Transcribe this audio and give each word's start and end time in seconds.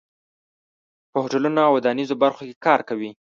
په 1.11 1.17
هوټلونو 1.23 1.59
او 1.67 1.71
ودانیزو 1.77 2.15
برخو 2.23 2.41
کې 2.47 2.55
کار 2.65 2.79
کوي. 2.89 3.11